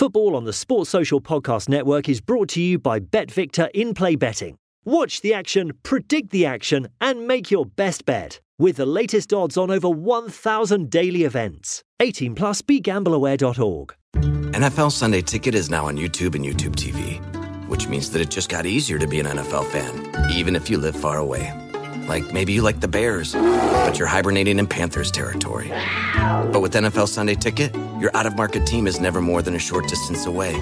[0.00, 4.16] Football on the Sports Social Podcast Network is brought to you by BetVictor in play
[4.16, 4.56] betting.
[4.82, 9.58] Watch the action, predict the action, and make your best bet with the latest odds
[9.58, 11.84] on over 1,000 daily events.
[12.00, 13.94] 18 plus begambleaware.org.
[14.14, 17.20] NFL Sunday Ticket is now on YouTube and YouTube TV,
[17.68, 20.78] which means that it just got easier to be an NFL fan, even if you
[20.78, 21.69] live far away.
[22.08, 25.68] Like maybe you like the Bears, but you're hibernating in Panthers territory.
[25.68, 29.58] But with NFL Sunday Ticket, your out of market team is never more than a
[29.58, 30.54] short distance away.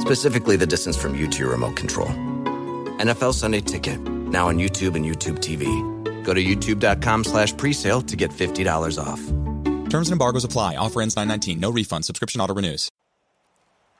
[0.00, 2.08] Specifically, the distance from you to your remote control.
[2.98, 5.66] NFL Sunday Ticket, now on YouTube and YouTube TV.
[6.24, 9.20] Go to youtube.com slash presale to get $50 off.
[9.90, 10.76] Terms and embargoes apply.
[10.76, 11.60] Offer ends 919.
[11.60, 12.04] No refund.
[12.04, 12.88] Subscription auto renews.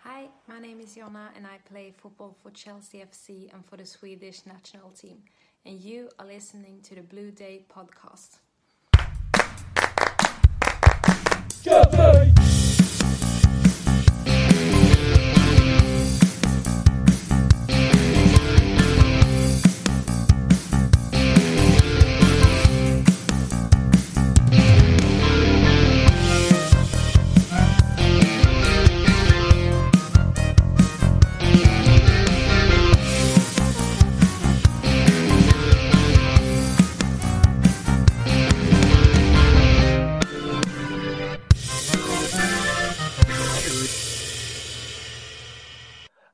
[0.05, 3.85] Hi, my name is Jonna and I play football for Chelsea FC and for the
[3.85, 5.19] Swedish national team.
[5.65, 8.39] And you are listening to the Blue Day podcast.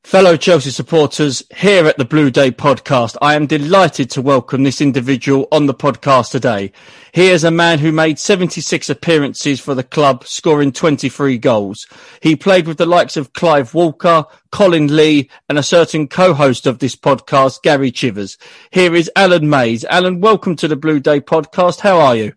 [0.09, 4.81] Fellow Chelsea supporters, here at the Blue Day podcast, I am delighted to welcome this
[4.81, 6.73] individual on the podcast today.
[7.13, 11.87] He is a man who made 76 appearances for the club, scoring 23 goals.
[12.23, 16.79] He played with the likes of Clive Walker, Colin Lee, and a certain co-host of
[16.79, 18.39] this podcast, Gary Chivers.
[18.71, 19.85] Here is Alan Mayes.
[19.85, 21.81] Alan, welcome to the Blue Day podcast.
[21.81, 22.33] How are you?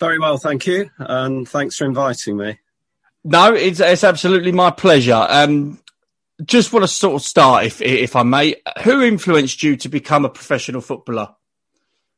[0.00, 2.58] Very well, thank you, and thanks for inviting me.
[3.24, 5.26] No, it's, it's absolutely my pleasure.
[5.30, 5.80] Um,
[6.44, 8.56] just want to sort of start, if if I may.
[8.84, 11.34] Who influenced you to become a professional footballer?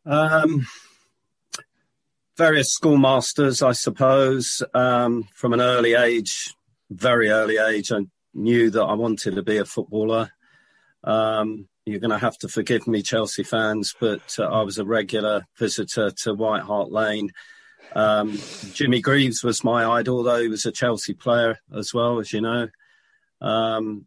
[0.05, 0.67] Um,
[2.37, 4.63] various schoolmasters, I suppose.
[4.75, 6.55] Um, from an early age,
[6.91, 10.31] very early age, I knew that I wanted to be a footballer.
[11.05, 14.85] Um, you're going to have to forgive me, Chelsea fans, but uh, I was a
[14.85, 17.31] regular visitor to White Hart Lane.
[17.95, 18.39] Um,
[18.73, 22.43] Jimmy Greaves was my idol, though he was a Chelsea player as well, as you
[22.43, 22.69] know.
[23.41, 24.07] Um,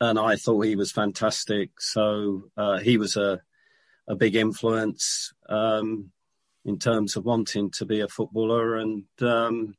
[0.00, 1.80] and I thought he was fantastic.
[1.80, 3.40] So uh, he was a
[4.08, 6.10] a big influence um,
[6.64, 9.76] in terms of wanting to be a footballer, and um,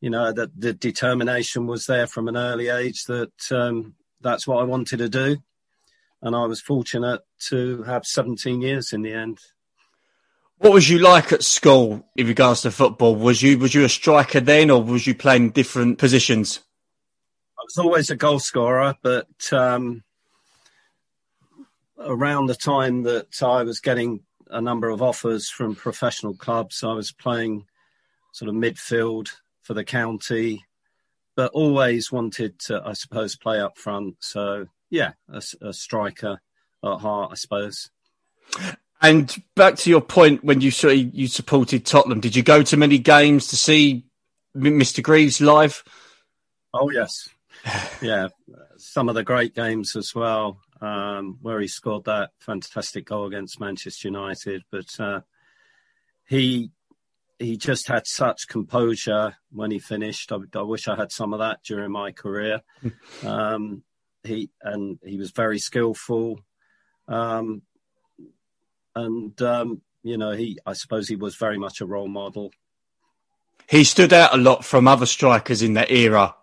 [0.00, 4.60] you know that the determination was there from an early age that um, that's what
[4.60, 5.36] I wanted to do,
[6.22, 9.38] and I was fortunate to have 17 years in the end.
[10.58, 13.14] What was you like at school in regards to football?
[13.16, 16.60] Was you was you a striker then, or was you playing different positions?
[17.64, 20.02] Was always a goal scorer, but um,
[21.98, 24.20] around the time that I was getting
[24.50, 27.66] a number of offers from professional clubs, I was playing
[28.32, 29.30] sort of midfield
[29.62, 30.64] for the county,
[31.36, 34.16] but always wanted to, I suppose, play up front.
[34.20, 36.40] So, yeah, a, a striker
[36.84, 37.90] at heart, I suppose.
[39.00, 42.62] And back to your point when you sort of, you supported Tottenham, did you go
[42.62, 44.06] to many games to see
[44.56, 45.02] Mr.
[45.02, 45.82] Greaves live?
[46.72, 47.28] Oh yes,
[48.02, 48.28] yeah,
[48.76, 53.60] some of the great games as well, um, where he scored that fantastic goal against
[53.60, 54.62] Manchester United.
[54.70, 55.20] But uh,
[56.26, 56.70] he
[57.38, 60.30] he just had such composure when he finished.
[60.30, 62.60] I, I, wish I had some of that during my career.
[63.24, 63.82] um,
[64.22, 66.40] he and he was very skillful,
[67.08, 67.62] um,
[68.94, 72.50] and um, you know he I suppose he was very much a role model.
[73.66, 76.34] He stood out a lot from other strikers in that era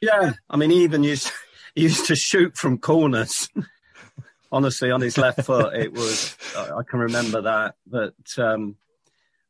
[0.00, 1.30] yeah, I mean, he even used
[1.74, 3.48] he used to shoot from corners.
[4.52, 7.76] Honestly, on his left foot, it was I can remember that.
[7.86, 8.76] But um,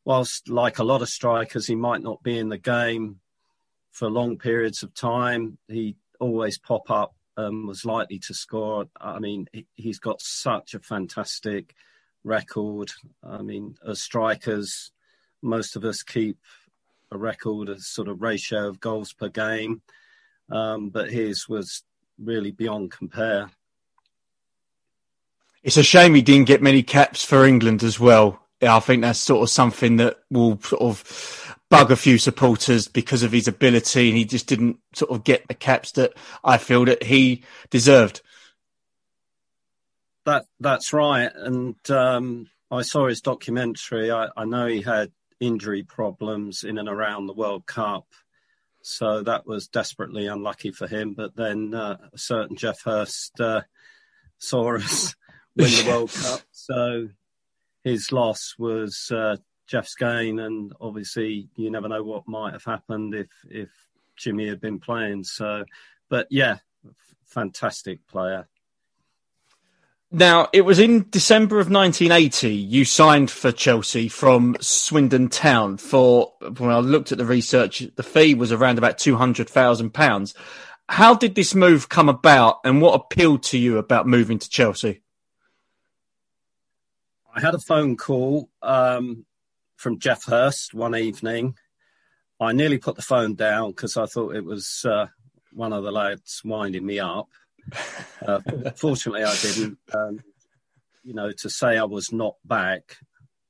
[0.05, 3.20] whilst, like a lot of strikers, he might not be in the game
[3.93, 8.87] for long periods of time, he always pop up um, was likely to score.
[9.00, 11.75] I mean, he, has got such a fantastic
[12.25, 12.91] record.
[13.23, 14.93] I mean, as strikers,
[15.43, 16.38] most of us keep
[17.11, 19.82] a record, a sort of ratio of goals per game
[20.50, 21.82] um, but his was
[22.19, 23.50] really beyond compare.
[25.62, 28.41] It's a shame he didn't get many caps for England as well.
[28.62, 33.23] I think that's sort of something that will sort of bug a few supporters because
[33.23, 36.12] of his ability, and he just didn't sort of get the caps that
[36.44, 38.20] I feel that he deserved.
[40.26, 44.11] That that's right, and um, I saw his documentary.
[44.11, 48.06] I, I know he had injury problems in and around the World Cup,
[48.82, 51.15] so that was desperately unlucky for him.
[51.15, 53.62] But then uh, a certain Geoff Hurst uh,
[54.38, 55.15] saw us
[55.56, 57.09] win the World Cup, so
[57.85, 59.37] his loss was uh,
[59.67, 63.71] Geoff's gain, and obviously you never know what might have happened if if
[64.17, 65.25] Jimmy had been playing.
[65.25, 65.65] So,
[66.09, 66.59] but yeah,
[67.26, 68.49] fantastic player.
[70.12, 76.33] Now, it was in December of 1980 you signed for Chelsea from Swindon Town for,
[76.59, 80.35] when I looked at the research, the fee was around about £200,000.
[80.89, 85.03] How did this move come about and what appealed to you about moving to Chelsea?
[87.33, 89.25] I had a phone call um,
[89.77, 91.55] from Geoff Hurst one evening.
[92.41, 95.07] I nearly put the phone down because I thought it was uh,
[95.53, 97.29] one of the lads winding me up.
[98.27, 98.41] Uh,
[98.77, 99.79] fortunately, I didn't.
[99.95, 100.21] Um,
[101.03, 102.99] you know, to say I was not back,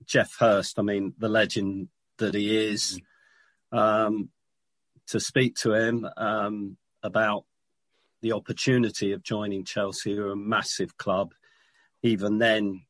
[0.07, 1.89] Geoff Hurst, I mean, the legend
[2.19, 3.01] that he is,
[3.73, 4.31] um,
[5.09, 7.45] to speak to him um, about
[8.23, 11.33] the opportunity of joining Chelsea, who are a massive club,
[12.03, 12.83] even then,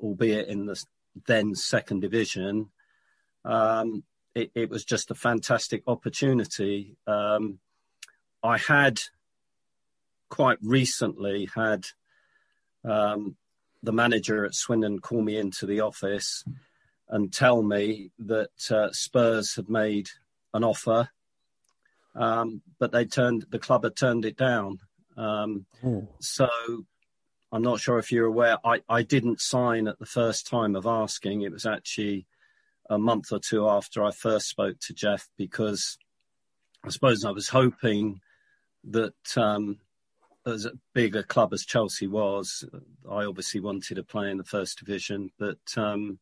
[0.00, 0.82] albeit in the
[1.26, 2.70] then second division.
[3.44, 4.04] Um,
[4.34, 6.96] it, it, was just a fantastic opportunity.
[7.06, 7.58] Um,
[8.42, 9.00] I had
[10.28, 11.86] quite recently had
[12.84, 13.36] um,
[13.82, 16.44] the manager at Swindon call me into the office
[17.08, 20.08] and tell me that uh, Spurs had made
[20.52, 21.08] an offer,
[22.14, 24.80] um, but they turned the club had turned it down.
[25.16, 26.08] Um, oh.
[26.20, 26.48] So
[27.52, 28.58] I'm not sure if you're aware.
[28.64, 31.42] I, I didn't sign at the first time of asking.
[31.42, 32.26] It was actually
[32.90, 35.98] a month or two after I first spoke to Geoff because
[36.84, 38.20] I suppose I was hoping
[38.84, 39.78] that um,
[40.46, 42.64] as big a club as Chelsea was,
[43.10, 46.18] I obviously wanted to play in the first division, but um,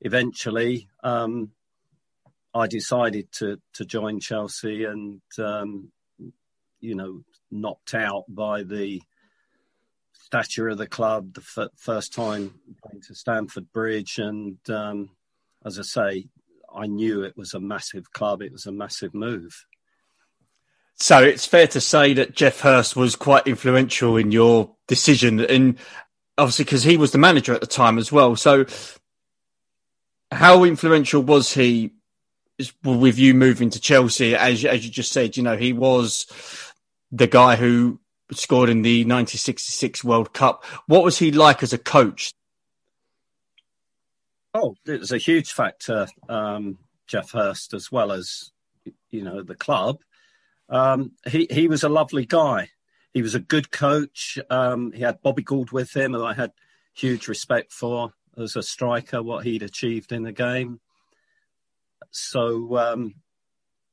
[0.00, 1.52] eventually um,
[2.54, 5.90] I decided to to join Chelsea, and um,
[6.80, 9.02] you know, knocked out by the
[10.12, 15.10] stature of the club, the f- first time going to Stamford Bridge, and um,
[15.64, 16.26] as I say,
[16.74, 18.42] I knew it was a massive club.
[18.42, 19.66] It was a massive move.
[21.00, 25.78] So it's fair to say that Geoff Hurst was quite influential in your decision, and
[26.36, 28.36] obviously because he was the manager at the time as well.
[28.36, 28.66] So,
[30.30, 31.94] how influential was he
[32.84, 34.36] with you moving to Chelsea?
[34.36, 36.26] As as you just said, you know he was
[37.10, 37.98] the guy who
[38.32, 40.64] scored in the 1966 World Cup.
[40.86, 42.34] What was he like as a coach?
[44.52, 46.76] Oh, it was a huge factor, um,
[47.06, 48.52] Geoff Hurst, as well as
[49.10, 50.00] you know the club.
[50.70, 52.68] Um, he he was a lovely guy.
[53.12, 54.38] He was a good coach.
[54.48, 56.52] Um, he had Bobby Gould with him, and I had
[56.94, 60.80] huge respect for as a striker what he'd achieved in the game.
[62.12, 63.14] So um,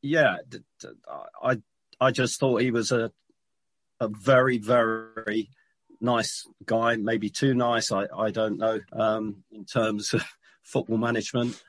[0.02, 0.38] yeah,
[1.42, 1.58] I
[2.00, 3.12] I just thought he was a
[4.00, 5.50] a very very
[6.00, 7.92] nice guy, maybe too nice.
[7.92, 10.24] I I don't know um, in terms of
[10.62, 11.62] football management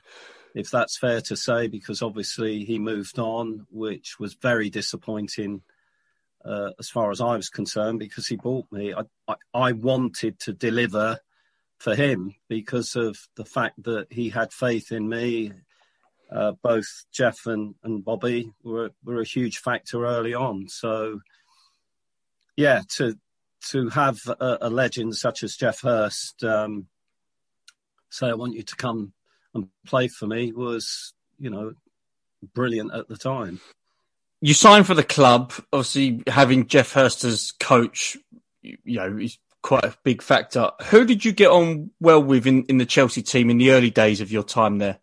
[0.59, 5.63] if that's fair to say, because obviously he moved on, which was very disappointing
[6.45, 8.93] uh, as far as I was concerned, because he bought me.
[8.93, 11.21] I, I, I, wanted to deliver
[11.79, 15.53] for him because of the fact that he had faith in me.
[16.29, 20.69] Uh, both Geoff and, and Bobby were were a huge factor early on.
[20.69, 21.21] So,
[22.57, 23.17] yeah, to
[23.71, 26.89] to have a, a legend such as Geoff Hurst um,
[28.11, 29.13] say, "I want you to come
[29.55, 31.73] and play for me was, you know,
[32.55, 33.61] brilliant at the time.
[34.41, 38.17] You signed for the club, obviously having Geoff Hurst as coach,
[38.63, 40.71] you know, is quite a big factor.
[40.87, 43.91] Who did you get on well with in, in the Chelsea team in the early
[43.91, 44.99] days of your time there?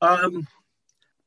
[0.00, 0.46] Um,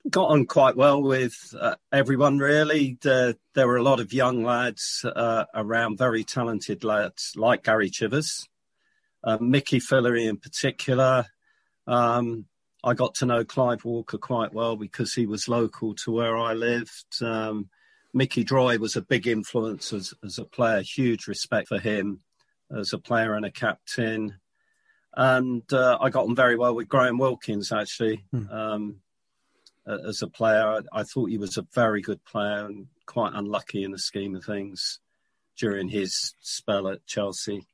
[0.10, 2.98] got on quite well with uh, everyone really.
[3.02, 8.48] there were a lot of young lads uh, around, very talented lads like Gary Chivers,
[9.24, 11.26] uh, Mickey Fillery in particular.
[11.88, 12.46] Um,
[12.84, 16.54] I got to know Clive Walker quite well because he was local to where I
[16.54, 17.22] lived.
[17.22, 17.70] Um,
[18.14, 22.22] Mickey Droy was a big influence as, as, a player, huge respect for him
[22.76, 24.40] as a player and a captain.
[25.16, 28.50] And uh, I got on very well with Graham Wilkins, actually, hmm.
[28.50, 28.96] um,
[29.86, 30.66] as a player.
[30.94, 34.36] I, I thought he was a very good player and quite unlucky in the scheme
[34.36, 35.00] of things
[35.58, 37.68] during his spell at Chelsea.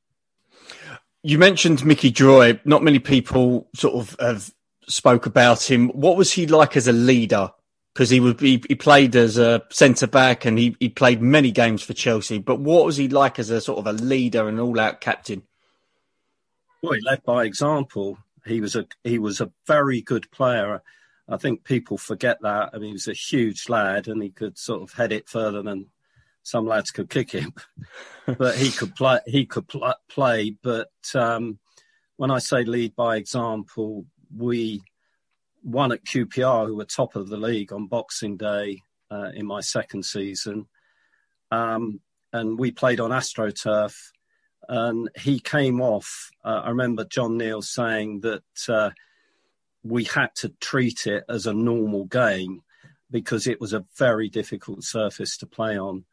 [1.28, 2.58] You mentioned Mickey Droy.
[2.64, 4.50] Not many people sort of have
[4.86, 5.90] spoke about him.
[5.90, 7.52] What was he like as a leader?
[7.92, 11.50] Because he would he, he played as a centre back and he, he played many
[11.50, 12.38] games for Chelsea.
[12.38, 15.42] But what was he like as a sort of a leader and all out captain?
[16.80, 18.16] Well, he led by example.
[18.46, 20.80] He was a he was a very good player.
[21.28, 22.70] I think people forget that.
[22.72, 25.60] I mean, he was a huge lad and he could sort of head it further
[25.60, 25.88] than
[26.48, 27.52] some lads could kick him.
[28.38, 29.20] but he could play.
[29.26, 30.56] He could pl- play.
[30.62, 31.58] But um,
[32.16, 34.82] when I say lead by example, we
[35.62, 39.60] won at QPR, who were top of the league on Boxing Day uh, in my
[39.60, 40.66] second season,
[41.50, 42.00] um,
[42.32, 43.94] and we played on AstroTurf.
[44.70, 46.30] And he came off.
[46.44, 48.90] Uh, I remember John Neal saying that uh,
[49.82, 52.62] we had to treat it as a normal game
[53.10, 56.04] because it was a very difficult surface to play on,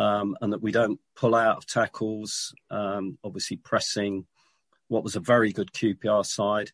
[0.00, 2.54] um, and that we don't pull out of tackles.
[2.70, 4.24] Um, obviously, pressing
[4.88, 6.70] what was a very good QPR side,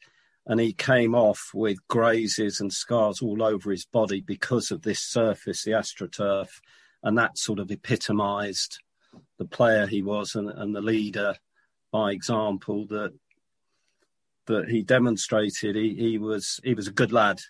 [0.47, 5.01] and he came off with grazes and scars all over his body because of this
[5.01, 6.49] surface, the AstroTurf,
[7.03, 8.79] and that sort of epitomised
[9.39, 11.35] the player he was and, and the leader
[11.91, 13.13] by example that
[14.47, 17.41] that he demonstrated he, he was he was a good lad.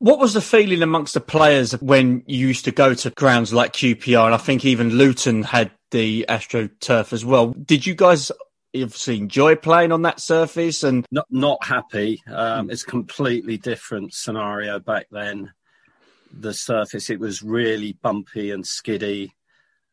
[0.00, 3.74] What was the feeling amongst the players when you used to go to grounds like
[3.74, 7.48] QPR and I think even Luton had the AstroTurf as well?
[7.48, 8.32] Did you guys
[8.74, 12.22] obviously enjoy playing on that surface and not not happy?
[12.26, 15.52] Um, it's a completely different scenario back then.
[16.32, 19.34] The surface it was really bumpy and skiddy.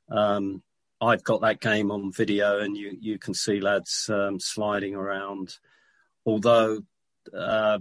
[0.10, 0.64] Um,
[1.02, 5.58] I've got that game on video, and you you can see lads um, sliding around.
[6.26, 6.80] Although
[7.38, 7.80] uh,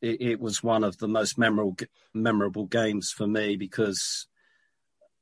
[0.00, 1.76] it, it, was one of the most memorable
[2.14, 4.26] memorable games for me because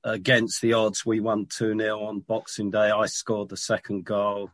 [0.05, 2.91] against the odds, we won two 0 on Boxing Day.
[2.91, 4.51] I scored the second goal.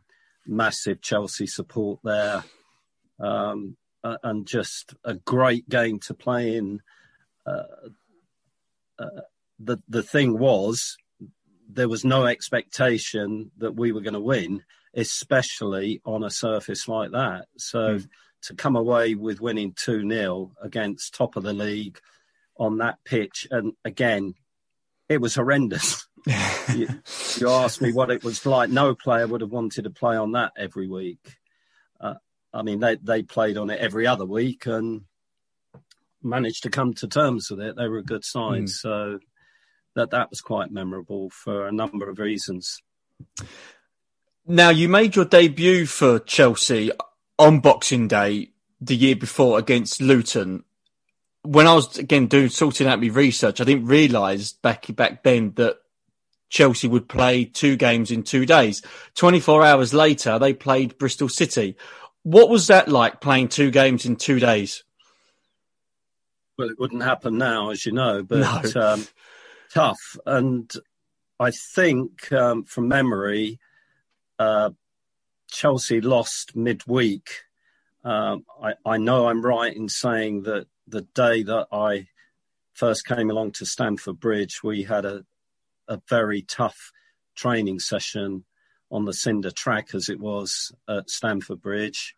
[0.47, 2.43] Massive Chelsea support there,
[3.19, 6.81] um, and just a great game to play in.
[7.45, 7.89] Uh,
[8.97, 9.21] uh,
[9.59, 10.97] the the thing was
[11.69, 14.63] there was no expectation that we were going to win,
[14.95, 17.45] especially on a surface like that.
[17.57, 18.07] So mm.
[18.43, 21.99] To come away with winning 2 0 against top of the league
[22.57, 24.33] on that pitch, and again,
[25.09, 26.07] it was horrendous.
[26.75, 26.87] you,
[27.37, 28.69] you asked me what it was like.
[28.69, 31.37] No player would have wanted to play on that every week.
[31.99, 32.15] Uh,
[32.53, 35.01] I mean, they, they played on it every other week and
[36.23, 37.75] managed to come to terms with it.
[37.75, 38.63] They were a good side.
[38.63, 38.69] Mm.
[38.69, 39.19] So
[39.95, 42.81] that that was quite memorable for a number of reasons.
[44.47, 46.91] Now, you made your debut for Chelsea
[47.37, 50.63] on Boxing Day the year before against Luton.
[51.43, 55.53] When I was again doing sorting out my research, I didn't realise back back then
[55.55, 55.77] that
[56.49, 58.81] Chelsea would play two games in two days.
[59.15, 61.77] Twenty four hours later, they played Bristol City.
[62.23, 64.83] What was that like playing two games in two days?
[66.57, 68.39] Well, it wouldn't happen now, as you know, but
[68.75, 68.81] no.
[68.93, 69.07] um,
[69.73, 70.17] tough.
[70.27, 70.71] And
[71.39, 73.59] I think um, from memory,
[74.37, 74.69] uh,
[75.51, 77.29] Chelsea lost midweek.
[78.03, 82.07] Um, I, I, know I'm right in saying that the day that I
[82.73, 85.23] first came along to Stamford Bridge, we had a,
[85.87, 86.91] a very tough
[87.35, 88.43] training session
[88.89, 92.15] on the cinder track as it was at Stamford Bridge.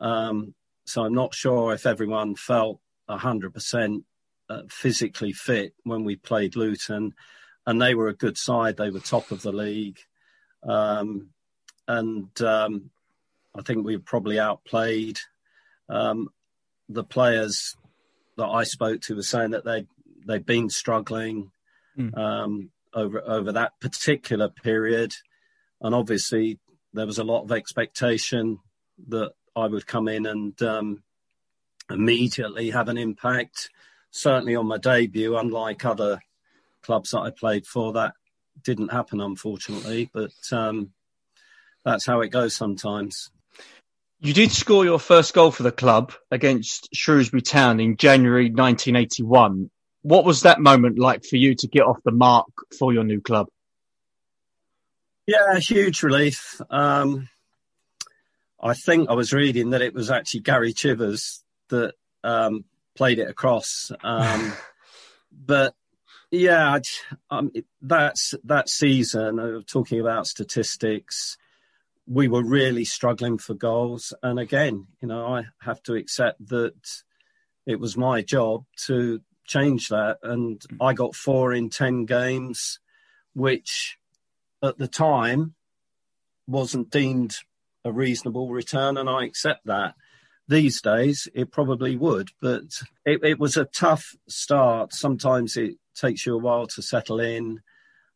[0.00, 0.54] Um,
[0.84, 4.02] so I'm not sure if everyone felt 100%
[4.50, 7.14] uh, physically fit when we played Luton,
[7.66, 8.76] and they were a good side.
[8.76, 9.98] They were top of the league,
[10.62, 11.30] um,
[11.86, 12.90] and um,
[13.54, 15.18] I think we probably outplayed
[15.88, 16.28] um,
[16.88, 17.76] the players
[18.36, 19.16] that I spoke to.
[19.16, 19.86] Were saying that they
[20.26, 21.50] they'd been struggling
[21.98, 22.68] mm.
[22.94, 25.14] over over that particular period,
[25.80, 26.58] and obviously
[26.92, 28.58] there was a lot of expectation
[29.08, 31.02] that I would come in and um,
[31.90, 33.68] immediately have an impact
[34.14, 36.20] certainly on my debut, unlike other
[36.82, 38.14] clubs that I played for, that
[38.62, 40.08] didn't happen, unfortunately.
[40.12, 40.92] But um,
[41.84, 43.30] that's how it goes sometimes.
[44.20, 49.70] You did score your first goal for the club against Shrewsbury Town in January 1981.
[50.02, 52.46] What was that moment like for you to get off the mark
[52.78, 53.48] for your new club?
[55.26, 56.60] Yeah, huge relief.
[56.70, 57.28] Um,
[58.60, 62.64] I think I was reading that it was actually Gary Chivers that um,
[62.94, 63.92] played it across.
[64.02, 64.52] Um,
[65.32, 65.74] but
[66.30, 66.78] yeah,
[67.30, 69.38] um, that's that season.
[69.38, 71.36] Uh, talking about statistics,
[72.06, 74.12] we were really struggling for goals.
[74.22, 76.74] And again, you know, I have to accept that
[77.66, 80.18] it was my job to change that.
[80.22, 82.78] And I got four in ten games,
[83.34, 83.98] which
[84.62, 85.54] at the time
[86.46, 87.36] wasn't deemed
[87.84, 89.94] a reasonable return, and I accept that
[90.48, 92.64] these days, it probably would, but
[93.04, 94.92] it, it, was a tough start.
[94.92, 97.60] Sometimes it takes you a while to settle in.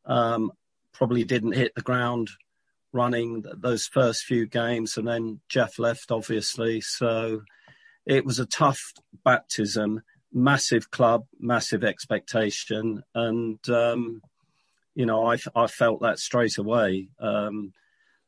[0.04, 0.52] Um,
[0.92, 2.28] probably didn't hit the ground
[2.92, 6.80] running those first few games, and then Geoff left, obviously.
[6.80, 7.42] So
[8.06, 8.80] it was a tough
[9.24, 10.02] baptism,
[10.32, 14.22] massive club, massive expectation, and um,
[14.94, 17.72] you know I, I felt that straight away um,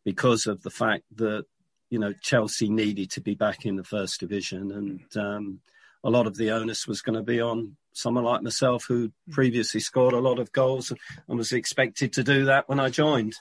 [0.05, 1.45] because of the fact that
[1.88, 5.61] you know Chelsea needed to be back in the first division, and um,
[6.05, 9.81] a lot of the onus was going to be on someone like myself who previously
[9.81, 10.93] scored a lot of goals
[11.29, 13.35] and was expected to do that when I joined.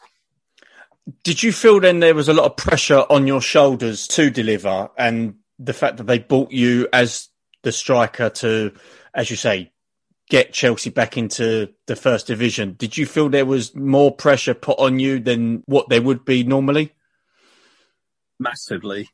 [1.23, 4.89] Did you feel then there was a lot of pressure on your shoulders to deliver,
[4.97, 7.29] and the fact that they bought you as
[7.63, 8.73] the striker to,
[9.13, 9.71] as you say,
[10.29, 12.75] get Chelsea back into the first division?
[12.77, 16.43] Did you feel there was more pressure put on you than what there would be
[16.43, 16.93] normally?
[18.39, 19.09] Massively,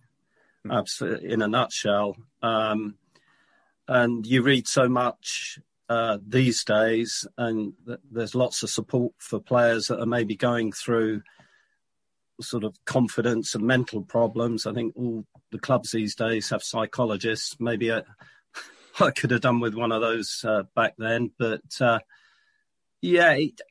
[0.70, 1.32] absolutely.
[1.32, 2.96] In a nutshell, um,
[3.88, 5.60] and you read so much
[5.90, 10.72] uh, these days, and th- there's lots of support for players that are maybe going
[10.72, 11.22] through
[12.42, 14.66] sort of confidence and mental problems.
[14.66, 17.56] I think all the clubs these days have psychologists.
[17.60, 18.02] Maybe I,
[19.00, 22.00] I could have done with one of those uh, back then, but uh,
[23.02, 23.62] yeah, it,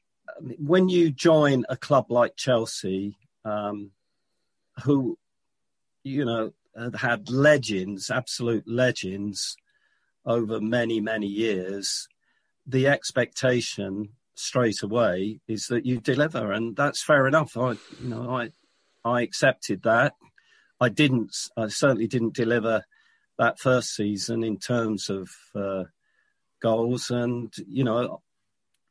[0.58, 3.90] when you join a club like Chelsea, um,
[4.84, 5.18] who
[6.02, 6.52] you know
[6.94, 9.56] had legends, absolute legends
[10.26, 12.08] over many many years,
[12.66, 17.56] the expectation straight away is that you deliver, and that's fair enough.
[17.56, 18.50] I, you know, I,
[19.04, 20.14] I accepted that.
[20.80, 21.34] I didn't.
[21.56, 22.84] I certainly didn't deliver
[23.38, 25.84] that first season in terms of uh,
[26.60, 28.22] goals, and you know,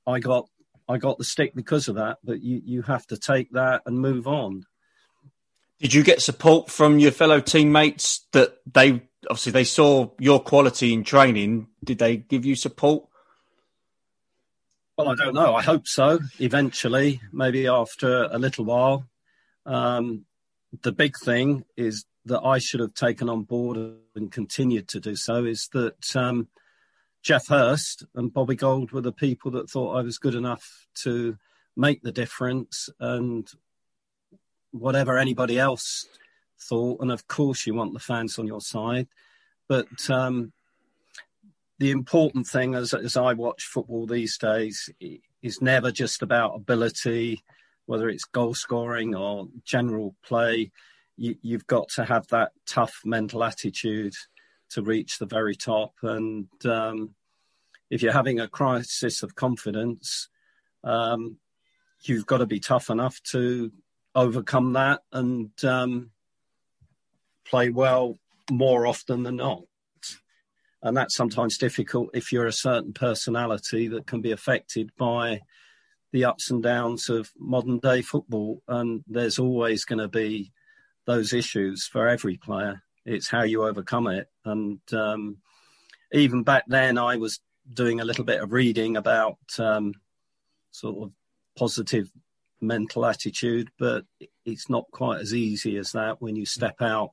[0.08, 0.48] I got
[0.88, 2.18] I got the stick because of that.
[2.24, 4.66] But you you have to take that and move on.
[5.80, 10.94] Did you get support from your fellow teammates that they obviously they saw your quality
[10.94, 11.68] in training?
[11.84, 13.06] Did they give you support?
[14.98, 15.56] Well, I don't know.
[15.56, 16.20] I hope so.
[16.40, 19.08] Eventually, maybe after a little while.
[19.66, 20.26] Um,
[20.84, 23.78] the big thing is that I should have taken on board
[24.16, 26.48] and continued to do so is that um,
[27.24, 31.38] Geoff Hurst and Bobby Gould were the people that thought I was good enough to
[31.76, 33.48] make the difference, and
[34.72, 36.08] whatever anybody else
[36.62, 37.02] thought.
[37.02, 39.08] And of course, you want the fans on your side,
[39.68, 40.54] but um,
[41.80, 44.90] the important thing as, as I watch football these days
[45.42, 47.44] is never just about ability,
[47.86, 50.72] whether it's goal scoring or general play.
[51.18, 54.14] You, you've got to have that tough mental attitude
[54.72, 55.94] to reach the very top.
[56.02, 57.16] And um,
[57.90, 60.30] if you're having a crisis of confidence,
[60.84, 61.38] um,
[62.02, 63.72] you've got to be tough enough to
[64.16, 66.12] overcome that and um,
[67.46, 68.20] play well
[68.52, 69.64] more often than not
[70.84, 75.40] and that's sometimes difficult if you're a certain personality that can be affected by
[76.12, 78.62] the ups and downs of modern day football.
[78.68, 80.52] And there's always going to be
[81.06, 82.84] those issues for every player.
[83.06, 84.28] It's how you overcome it.
[84.44, 85.38] And um,
[86.12, 87.40] even back then, I was
[87.74, 89.94] doing a little bit of reading about um,
[90.72, 91.14] sort of
[91.58, 92.12] positive
[92.60, 94.04] mental attitude, but
[94.46, 97.12] it's not quite as easy as that when you step out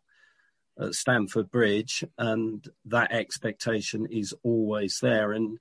[0.81, 5.33] at Stamford Bridge, and that expectation is always there.
[5.33, 5.59] And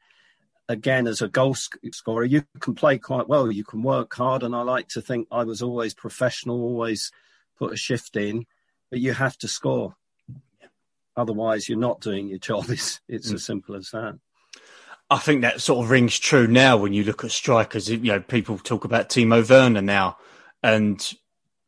[0.67, 4.55] again, as a goal scorer, you can play quite well, you can work hard, and
[4.55, 7.11] I like to think I was always professional, always
[7.57, 8.45] put a shift in,
[8.89, 9.95] but you have to score.
[11.17, 12.65] Otherwise, you're not doing your job.
[12.69, 13.35] It's, it's mm.
[13.35, 14.17] as simple as that.
[15.09, 17.89] I think that sort of rings true now when you look at strikers.
[17.89, 20.17] You know, people talk about Timo Werner now,
[20.61, 21.13] and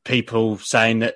[0.03, 1.15] people saying that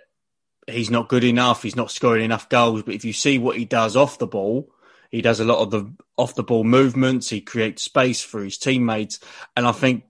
[0.68, 1.64] he's not good enough.
[1.64, 2.84] He's not scoring enough goals.
[2.84, 4.72] But if you see what he does off the ball,
[5.12, 7.30] he does a lot of the off the ball movements.
[7.30, 9.20] He creates space for his teammates,
[9.56, 10.04] and I think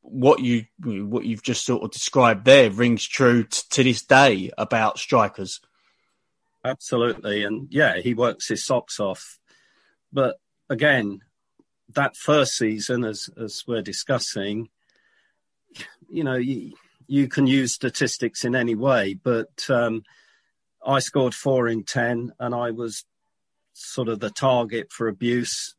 [0.00, 4.50] what you what you've just sort of described there rings true t- to this day
[4.56, 5.60] about strikers.
[6.64, 9.38] Absolutely, and yeah, he works his socks off.
[10.12, 11.20] But again,
[11.94, 14.70] that first season, as as we're discussing,
[16.10, 16.72] you know, you,
[17.08, 20.02] you can use statistics in any way, but um,
[20.86, 23.04] I scored four in 10 and I was
[23.72, 25.74] sort of the target for abuse.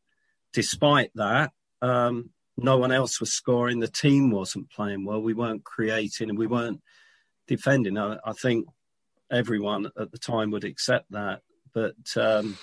[0.51, 3.79] Despite that, um, no one else was scoring.
[3.79, 5.21] The team wasn't playing well.
[5.21, 6.81] We weren't creating and we weren't
[7.47, 7.97] defending.
[7.97, 8.67] I, I think
[9.31, 11.41] everyone at the time would accept that.
[11.73, 12.57] But um,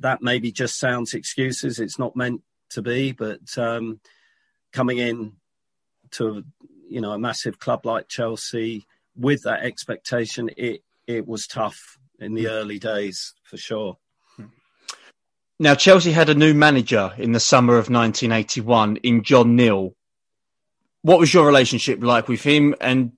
[0.00, 1.78] that maybe just sounds excuses.
[1.78, 4.00] It's not meant to be, but um,
[4.72, 5.34] coming in
[6.12, 6.44] to
[6.90, 12.34] you know a massive club like Chelsea with that expectation, it it was tough in
[12.34, 13.96] the early days for sure.
[15.58, 19.94] Now Chelsea had a new manager in the summer of 1981 in John Neal.
[21.02, 23.12] What was your relationship like with him, and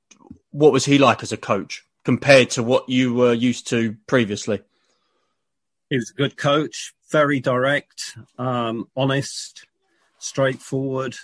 [0.50, 4.60] what was he like as a coach compared to what you were used to previously?
[5.92, 9.66] he was a good coach, very direct, um, honest,
[10.16, 11.14] straightforward.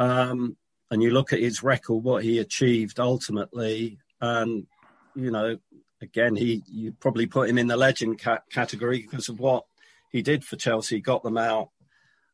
[0.00, 0.56] Um,
[0.90, 4.66] and you look at his record, what he achieved ultimately, and
[5.14, 5.58] you know,
[6.00, 9.64] again, he you probably put him in the legend ca- category because of what
[10.10, 11.00] he did for Chelsea.
[11.00, 11.70] got them out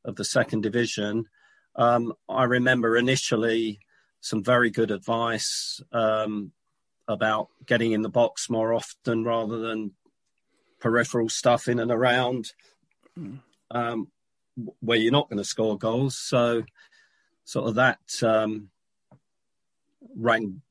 [0.05, 1.27] of the second division.
[1.77, 3.81] Um, I remember initially
[4.21, 6.53] some very good advice um,
[7.09, 9.93] about getting in the box more often rather than
[10.81, 12.53] peripheral stuff in and around
[13.71, 14.09] um,
[14.81, 16.17] where you're not going to score goals.
[16.17, 16.63] So,
[17.45, 18.71] sort of that um,
[20.17, 20.63] rang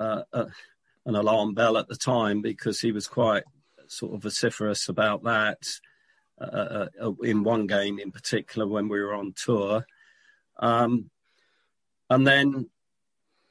[0.00, 0.46] uh, uh,
[1.06, 3.44] an alarm bell at the time because he was quite
[3.86, 5.58] sort of vociferous about that.
[6.40, 9.86] Uh, uh, uh, in one game in particular, when we were on tour,
[10.58, 11.08] um,
[12.10, 12.68] and then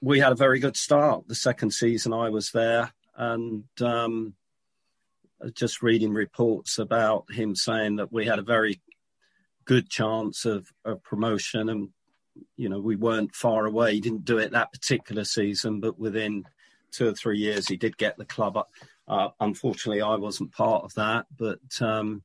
[0.02, 1.26] we had a very good start.
[1.30, 4.34] The second season I was there, and um,
[5.54, 8.82] just reading reports about him saying that we had a very
[9.64, 11.90] good chance of, of promotion, and
[12.56, 13.94] you know we weren't far away.
[13.94, 16.46] He didn't do it that particular season, but within
[16.92, 18.70] two or three years, he did get the club up.
[19.08, 22.24] Uh, unfortunately, I wasn't part of that, but um,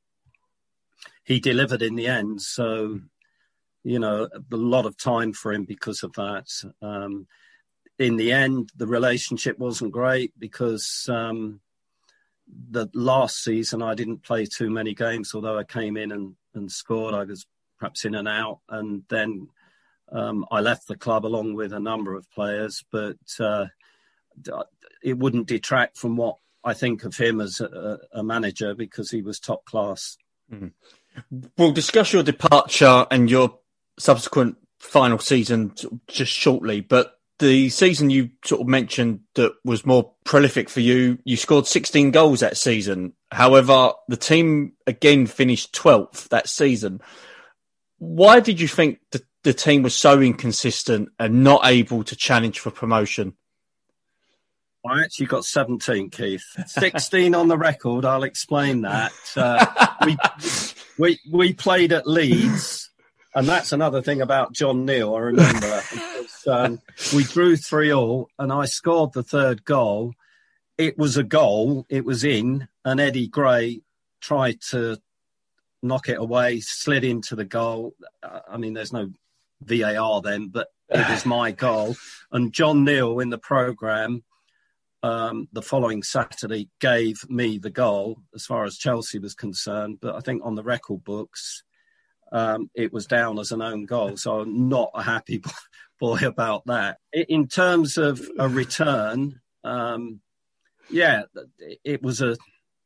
[1.23, 2.41] he delivered in the end.
[2.41, 3.01] So,
[3.83, 6.47] you know, a lot of time for him because of that.
[6.81, 7.27] Um,
[7.97, 11.59] in the end, the relationship wasn't great because um,
[12.71, 16.71] the last season I didn't play too many games, although I came in and, and
[16.71, 17.13] scored.
[17.13, 17.45] I was
[17.77, 19.49] perhaps in and out, and then
[20.11, 23.65] um, I left the club along with a number of players, but uh,
[25.03, 29.21] it wouldn't detract from what I think of him as a, a manager because he
[29.21, 30.17] was top class.
[30.51, 30.71] Mm.
[31.57, 33.59] We'll discuss your departure and your
[33.97, 35.73] subsequent final season
[36.07, 41.17] just shortly, but the season you sort of mentioned that was more prolific for you,
[41.23, 43.13] you scored 16 goals that season.
[43.31, 46.99] However, the team again finished 12th that season.
[47.97, 52.59] Why did you think the, the team was so inconsistent and not able to challenge
[52.59, 53.33] for promotion?
[54.87, 56.45] I actually got 17, Keith.
[56.67, 58.05] 16 on the record.
[58.05, 59.11] I'll explain that.
[59.35, 59.65] Uh,
[60.05, 60.17] we,
[60.97, 62.89] we, we played at Leeds,
[63.35, 65.83] and that's another thing about John Neal, I remember.
[66.47, 66.81] um,
[67.13, 70.13] we drew 3 all, and I scored the third goal.
[70.77, 73.81] It was a goal, it was in, and Eddie Gray
[74.21, 74.97] tried to
[75.81, 77.95] knock it away, slid into the goal.
[78.23, 79.11] I mean, there's no
[79.61, 81.95] VAR then, but it was my goal.
[82.31, 84.23] And John Neal in the programme
[85.01, 89.99] um, the following Saturday gave me the goal as far as Chelsea was concerned.
[90.01, 91.63] But I think on the record books,
[92.31, 94.17] um, it was down as an own goal.
[94.17, 95.41] So I'm not a happy
[95.99, 96.97] boy about that.
[97.13, 100.19] In terms of a return, um,
[100.89, 101.23] yeah,
[101.83, 102.35] it was a,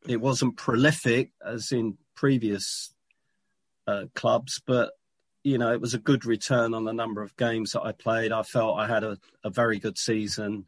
[0.08, 2.94] it wasn't prolific as in previous
[3.88, 4.92] uh, clubs, but
[5.44, 8.32] you know, it was a good return on the number of games that I played.
[8.32, 10.66] I felt I had a, a very good season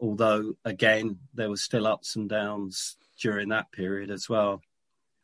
[0.00, 4.62] although again there were still ups and downs during that period as well.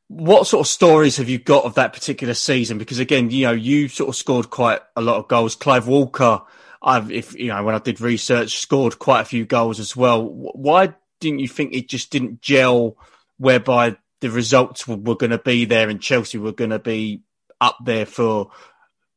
[0.09, 2.77] What sort of stories have you got of that particular season?
[2.79, 5.57] Because again, you know, you sort of scored quite a lot of goals.
[5.57, 6.43] Clive Walker,
[6.83, 10.29] I've, if you know, when I did research, scored quite a few goals as well.
[10.29, 12.97] Why didn't you think it just didn't gel?
[13.39, 17.23] Whereby the results were, were going to be there and Chelsea were going to be
[17.61, 18.51] up there for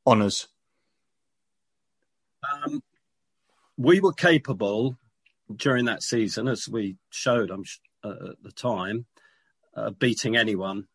[0.07, 0.47] honours.
[2.49, 2.81] Um,
[3.77, 4.97] we were capable
[5.55, 7.63] during that season, as we showed I'm,
[8.03, 9.05] uh, at the time,
[9.75, 10.87] uh, beating anyone.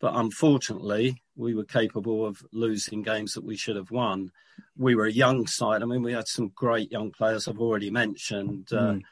[0.00, 4.32] But unfortunately, we were capable of losing games that we should have won.
[4.76, 5.82] We were a young side.
[5.82, 9.02] I mean, we had some great young players I've already mentioned, uh, mm.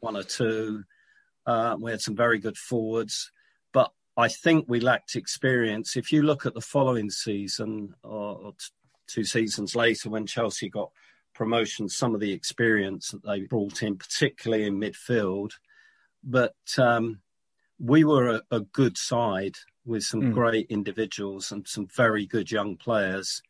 [0.00, 0.84] one or two.
[1.46, 3.30] Uh, we had some very good forwards.
[3.72, 5.96] But I think we lacked experience.
[5.96, 8.66] If you look at the following season or, or t-
[9.08, 10.90] two seasons later when Chelsea got
[11.34, 15.52] promotion, some of the experience that they brought in, particularly in midfield.
[16.22, 17.20] But um,
[17.78, 20.34] we were a, a, good side with some mm.
[20.34, 23.40] great individuals and some very good young players.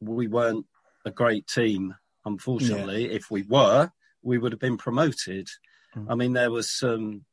[0.00, 0.66] We weren't
[1.04, 3.06] a great team, unfortunately.
[3.06, 3.16] Yeah.
[3.16, 5.48] If we were, we would have been promoted.
[5.96, 6.06] Mm.
[6.10, 7.24] I mean, there was some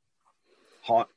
[0.83, 1.09] hot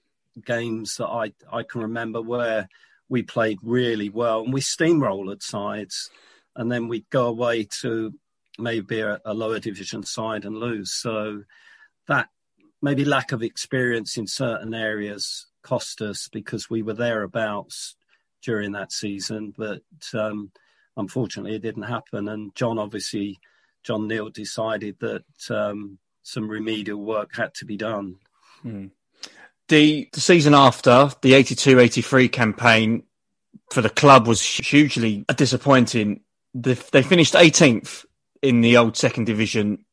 [0.45, 2.69] games that I I can remember where
[3.09, 6.11] we played really well and we steamrolled sides,
[6.57, 8.13] and then we'd go away to
[8.59, 10.93] maybe a, a lower division side and lose.
[10.93, 11.45] So
[12.09, 12.29] that
[12.83, 17.97] maybe lack of experience in certain areas cost us because we were thereabouts
[18.43, 19.83] during that season, but
[20.15, 20.51] um,
[20.97, 22.29] unfortunately it didn't happen.
[22.29, 23.39] And John obviously,
[23.83, 28.17] John Neal decided that um, some remedial work had to be done.
[28.63, 28.87] Hmm.
[29.69, 33.05] The, the season after, the 82 83 campaign
[33.71, 36.23] for the club was hugely disappointing.
[36.55, 38.05] The, they finished 18th
[38.43, 39.85] in the old second division.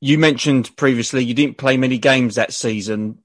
[0.00, 3.18] You mentioned previously you didn't play many games that season.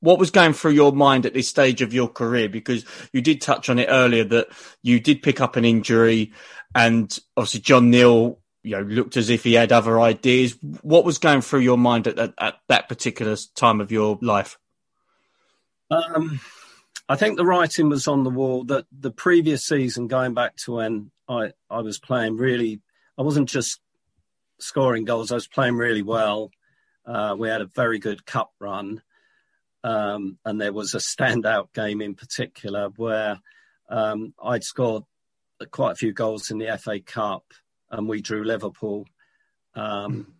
[0.00, 2.48] What was going through your mind at this stage of your career?
[2.48, 4.48] Because you did touch on it earlier that
[4.82, 6.32] you did pick up an injury,
[6.74, 10.58] and obviously John Neal, you know, looked as if he had other ideas.
[10.82, 14.58] What was going through your mind at, at, at that particular time of your life?
[15.90, 16.40] Um,
[17.08, 20.72] I think the writing was on the wall that the previous season, going back to
[20.72, 22.80] when I, I was playing really,
[23.18, 23.80] I wasn't just
[24.58, 26.50] scoring goals, I was playing really well.
[27.06, 29.02] Uh, we had a very good cup run.
[29.82, 33.38] Um, and there was a standout game in particular where
[33.90, 35.04] um, I'd scored
[35.70, 37.44] quite a few goals in the FA Cup
[37.90, 39.06] and we drew Liverpool.
[39.74, 40.34] Um,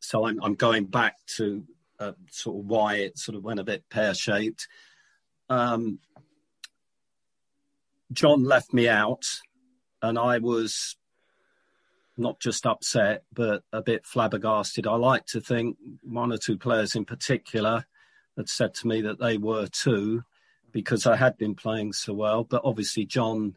[0.00, 1.64] so I'm, I'm, going back to
[1.98, 4.68] uh, sort of why it sort of went a bit pear shaped.
[5.48, 5.98] Um,
[8.12, 9.24] John left me out,
[10.02, 10.96] and I was
[12.16, 14.86] not just upset, but a bit flabbergasted.
[14.86, 17.86] I like to think one or two players in particular
[18.36, 20.22] had said to me that they were too,
[20.72, 22.44] because I had been playing so well.
[22.44, 23.56] But obviously, John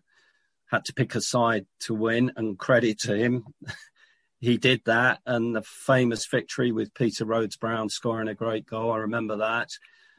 [0.68, 3.46] had to pick a side to win, and credit to him.
[4.40, 8.92] he did that, and the famous victory with Peter Rhoades Brown scoring a great goal.
[8.92, 9.70] I remember that.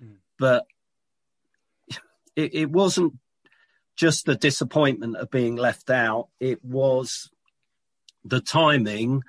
[0.03, 0.17] Mm.
[0.39, 0.67] But
[2.37, 3.15] it, it wasn't
[3.99, 7.31] just the disappointment of being left out, it was
[8.25, 9.23] the timing,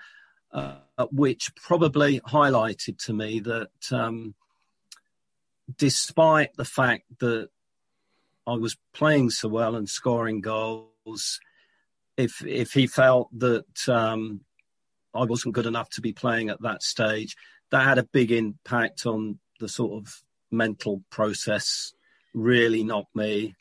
[0.54, 0.76] uh,
[1.12, 4.36] which probably highlighted to me that um,
[5.76, 7.50] despite the fact that
[8.46, 11.40] I was playing so well and scoring goals,
[12.16, 14.42] if if he felt that um,
[15.16, 17.36] I wasn't good enough to be playing at that stage,
[17.72, 20.14] that had a big impact on the sort of
[20.52, 21.94] mental process.
[22.36, 23.56] Really knocked me,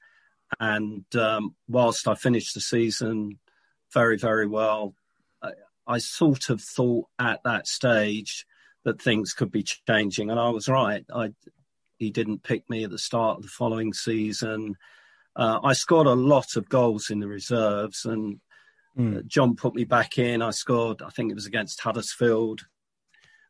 [0.60, 3.38] and um, whilst I finished the season
[3.92, 4.94] very very well,
[5.42, 5.52] I,
[5.86, 8.46] I sort of thought at that stage
[8.84, 11.04] that things could be changing, and I was right.
[11.14, 11.32] I
[11.98, 14.76] he didn't pick me at the start of the following season.
[15.34, 18.40] Uh, I scored a lot of goals in the reserves, and
[18.96, 19.26] mm.
[19.26, 20.42] John put me back in.
[20.42, 22.66] I scored, I think it was against Huddersfield,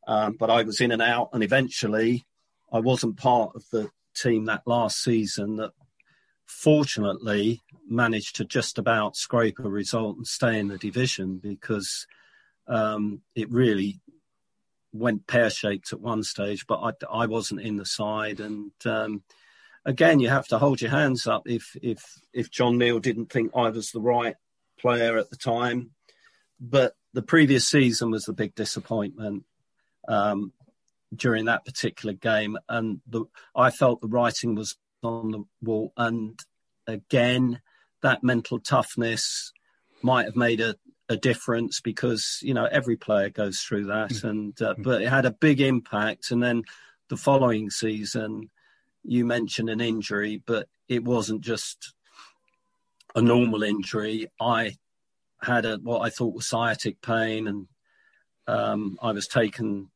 [0.06, 2.26] um, but I was in and out, and eventually
[2.72, 5.72] I wasn't part of the team that last season that
[6.48, 12.06] fortunately managed to just about scrape a result and stay in the division because
[12.66, 14.00] um, it really
[14.92, 18.40] went pear shaped at one stage, but I, I, wasn't in the side.
[18.40, 19.22] And um,
[19.84, 23.52] again, you have to hold your hands up if if if John Neal didn't think
[23.54, 24.36] I was the right
[24.80, 25.90] player at the time.
[26.60, 29.44] But the previous season was the big disappointment
[30.08, 30.52] um,
[31.14, 35.92] during that particular game, and the, I felt the writing was on the wall.
[35.96, 36.38] And
[36.86, 37.60] again,
[38.02, 39.52] that mental toughness
[40.02, 40.76] might have made a
[41.08, 44.24] a difference because you know every player goes through that, mm.
[44.28, 44.82] and uh, mm.
[44.82, 46.30] but it had a big impact.
[46.30, 46.64] And then
[47.08, 48.50] the following season,
[49.02, 51.94] you mentioned an injury, but it wasn't just
[53.14, 54.26] a normal injury.
[54.40, 54.76] I
[55.42, 57.66] had a what I thought was sciatic pain, and
[58.46, 59.90] um, I was taken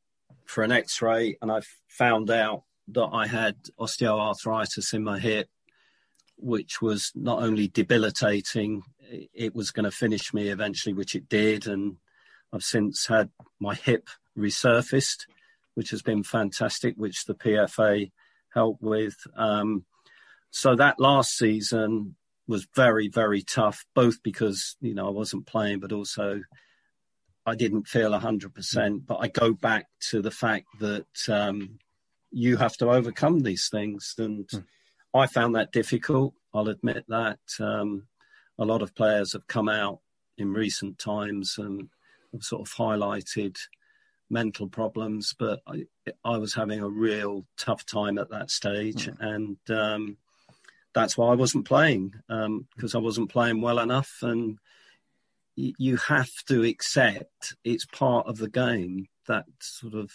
[0.46, 5.48] for an X-ray, and I found out that I had osteoarthritis in my hip,
[6.36, 8.82] which was not only debilitating
[9.34, 11.66] it was going to finish me eventually, which it did.
[11.66, 11.96] And
[12.52, 15.26] I've since had my hip resurfaced,
[15.74, 18.10] which has been fantastic, which the PFA
[18.54, 19.16] helped with.
[19.36, 19.84] Um,
[20.50, 22.16] so that last season
[22.46, 26.42] was very, very tough, both because, you know, I wasn't playing, but also
[27.46, 29.06] I didn't feel 100%.
[29.06, 31.78] But I go back to the fact that um,
[32.32, 34.14] you have to overcome these things.
[34.18, 34.64] And mm.
[35.14, 36.34] I found that difficult.
[36.54, 37.38] I'll admit that.
[37.60, 38.04] Um,
[38.58, 40.00] a lot of players have come out
[40.38, 41.88] in recent times and
[42.32, 43.56] have sort of highlighted
[44.30, 45.84] mental problems, but I,
[46.24, 49.16] I was having a real tough time at that stage, mm.
[49.20, 50.16] and um,
[50.94, 54.18] that's why I wasn't playing because um, I wasn't playing well enough.
[54.22, 54.58] And
[55.56, 60.10] y- you have to accept it's part of the game that sort of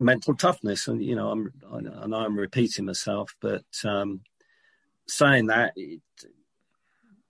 [0.00, 0.88] mental toughness.
[0.88, 4.20] And you know, I'm I, know I'm repeating myself, but um,
[5.06, 5.72] saying that.
[5.76, 6.00] It,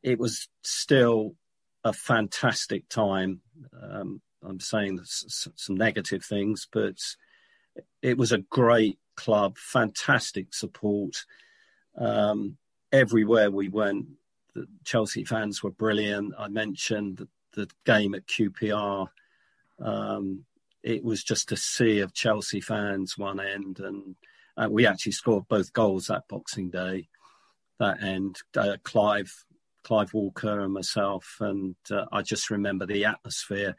[0.03, 1.35] it was still
[1.83, 3.40] a fantastic time.
[3.83, 6.96] Um, I'm saying some negative things, but
[8.03, 11.24] it was a great club, fantastic support.
[11.96, 12.59] Um,
[12.92, 14.07] everywhere we went,
[14.55, 16.35] the Chelsea fans were brilliant.
[16.38, 19.09] I mentioned the, the game at QPR.
[19.81, 20.44] Um,
[20.85, 24.14] it was just a sea of Chelsea fans one end and
[24.57, 27.09] Uh, we actually scored both goals that Boxing Day.
[27.81, 29.44] That end, uh, Clive,
[29.83, 33.75] Clive Walker, and myself, and uh, I just remember the atmosphere,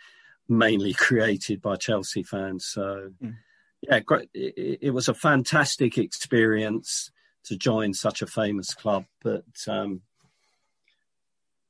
[0.49, 2.65] mainly created by Chelsea fans.
[2.65, 3.35] So, mm.
[3.81, 4.29] yeah, great.
[4.33, 7.09] It, it, was a fantastic experience
[7.45, 10.01] to join such a famous club, but um,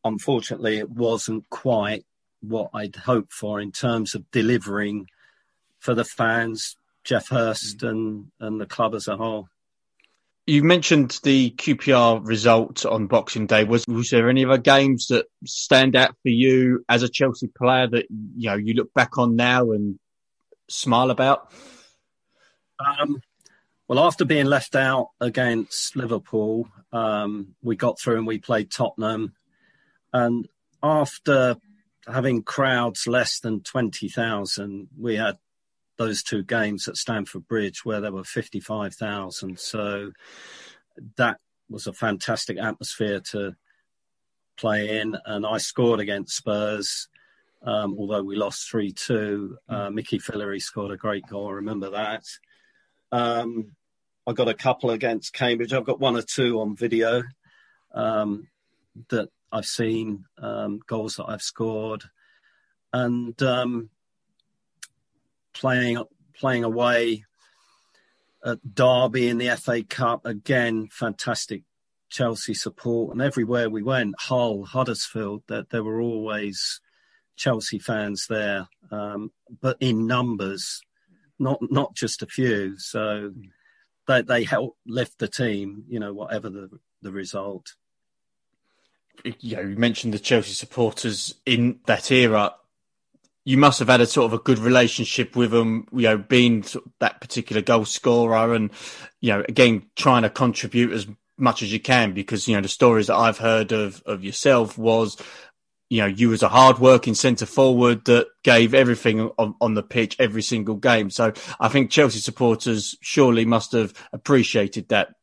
[0.03, 2.05] unfortunately, it wasn't quite
[2.41, 5.05] what I'd hoped for in terms of delivering
[5.85, 9.47] for the fans, Geoff Hurst, and and the club as a whole.
[10.47, 13.63] You mentioned the QPR result on Boxing Day.
[13.63, 17.87] Was was there any other games that stand out for you as a Chelsea player
[17.87, 19.99] that you know you look back on now and
[20.67, 21.51] smile about?
[22.79, 23.21] Um,
[23.87, 29.33] well, after being left out against Liverpool, um, we got through and we played Tottenham.
[30.11, 30.47] And
[30.81, 31.57] after
[32.07, 35.37] having crowds less than 20,000, we had
[35.97, 39.59] those two games at Stamford Bridge where there were 55,000.
[39.59, 40.11] So
[41.17, 43.55] that was a fantastic atmosphere to
[44.57, 45.17] play in.
[45.25, 47.07] And I scored against Spurs,
[47.63, 49.57] um, although we lost 3 2.
[49.67, 51.49] Uh, Mickey Fillery scored a great goal.
[51.49, 52.23] I remember that.
[53.11, 53.71] Um,
[54.27, 55.73] I got a couple against Cambridge.
[55.73, 57.23] I've got one or two on video
[57.93, 58.47] um,
[59.09, 62.03] that I've seen, um, goals that I've scored.
[62.91, 63.89] And um,
[65.55, 66.03] playing
[66.37, 67.25] playing away
[68.45, 70.25] at Derby in the FA Cup.
[70.25, 71.63] Again, fantastic
[72.09, 76.79] Chelsea support, and everywhere we went, Hull, Huddersfield, that there, were always
[77.35, 80.81] Chelsea fans there, um, but in numbers,
[81.39, 82.77] not not just a few.
[82.77, 83.33] So
[84.07, 86.69] they they help lift the team, you know, whatever the
[87.01, 87.73] the result.
[89.23, 92.53] Know, you mentioned the Chelsea supporters in that era
[93.45, 96.65] you must have had a sort of a good relationship with them, you know, being
[96.99, 98.71] that particular goal scorer and,
[99.21, 102.67] you know, again, trying to contribute as much as you can because, you know, the
[102.67, 105.17] stories that I've heard of, of yourself was,
[105.91, 109.83] you know, you was a hard working centre forward that gave everything on, on the
[109.83, 111.11] pitch every single game.
[111.11, 115.13] So I think Chelsea supporters surely must have appreciated that.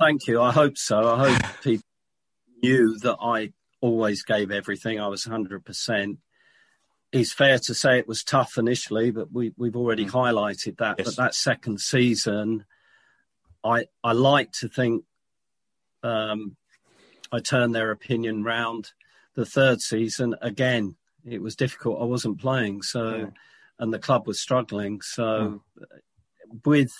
[0.00, 0.40] Thank you.
[0.40, 1.14] I hope so.
[1.14, 1.84] I hope people
[2.62, 3.52] knew that I
[3.84, 4.98] always gave everything.
[4.98, 6.16] I was 100%.
[7.12, 10.10] It's fair to say it was tough initially, but we, we've already mm.
[10.10, 10.96] highlighted that.
[10.98, 11.06] Yes.
[11.06, 12.64] But that second season,
[13.62, 15.04] I I like to think
[16.02, 16.56] um,
[17.30, 18.92] I turned their opinion round.
[19.34, 22.00] The third season, again, it was difficult.
[22.00, 23.26] I wasn't playing, so yeah.
[23.78, 25.02] and the club was struggling.
[25.02, 25.98] So yeah.
[26.64, 26.92] with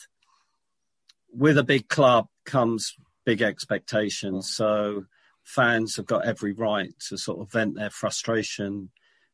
[1.33, 2.95] with a big club comes
[3.25, 4.55] big expectations.
[4.55, 5.07] So
[5.45, 8.91] fans have got every right to sort of vent their frustration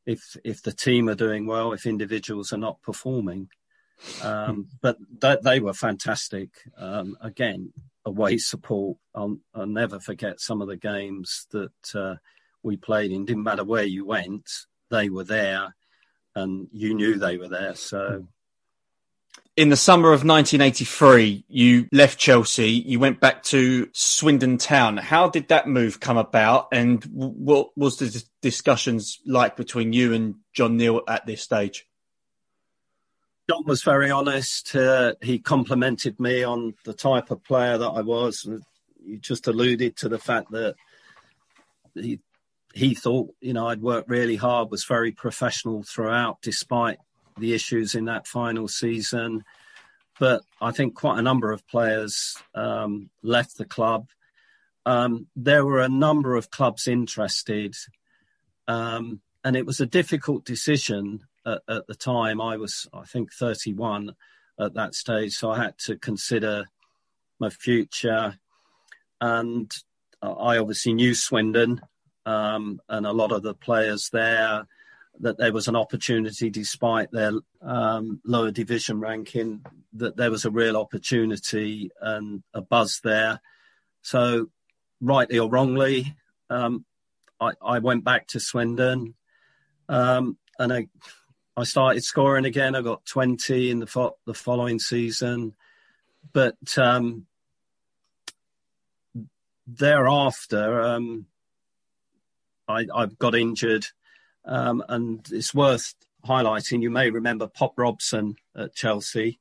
[0.07, 3.49] if if the team are doing well, if individuals are not performing.
[4.23, 6.49] Um, but that, they were fantastic.
[6.77, 7.73] Um, again,
[8.05, 8.97] away support.
[9.15, 12.15] I'll, I'll, never forget some of the games that uh,
[12.63, 13.27] we played in.
[13.27, 14.49] Didn't matter where you went,
[14.91, 15.75] they were there,
[16.35, 17.75] and you knew they were there.
[17.75, 18.27] So
[19.57, 22.71] in the summer of 1983, you left Chelsea.
[22.71, 24.97] You went back to Swindon Town.
[24.97, 30.37] How did that move come about, and what was the discussions like between you and
[30.55, 31.87] John Neal at this stage?
[33.51, 34.75] John was very honest.
[34.75, 38.49] Uh, he complimented me on the type of player that I was.
[39.05, 40.77] You just alluded to the fact that
[41.95, 42.21] he
[42.73, 46.99] he thought, you know, I'd worked really hard, was very professional throughout, despite
[47.39, 49.45] the issues in that final season.
[50.19, 54.09] But I think quite a number of players um, left the club.
[54.87, 57.75] Um, there were a number of clubs interested,
[58.67, 62.41] um, and it was a difficult decision at, at, the time.
[62.41, 64.15] I was, I think, 31
[64.59, 66.65] at that stage, so I had to consider
[67.39, 68.39] my future.
[69.21, 69.71] And
[70.23, 71.81] I obviously knew Swindon
[72.27, 74.67] um, and a lot of the players there
[75.21, 79.65] that there was an opportunity, despite their um, lower division ranking,
[79.95, 83.41] that there was a real opportunity and a buzz there.
[84.03, 84.49] So,
[85.01, 86.17] rightly or wrongly,
[86.49, 86.85] um,
[87.41, 89.15] I, I, went back to Swindon
[89.89, 90.89] um, and I,
[91.57, 92.75] I started scoring again.
[92.75, 95.55] I got 20 in the, fo- the following season.
[96.33, 97.27] But um,
[99.67, 101.27] thereafter, um,
[102.69, 103.87] I, I got injured
[104.45, 105.95] um, and it's worth
[106.27, 106.83] highlighting.
[106.83, 109.39] You may remember Pop Robson at Chelsea.